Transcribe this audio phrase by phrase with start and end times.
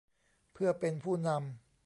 [0.53, 1.43] เพื่อเป็นผู้นำ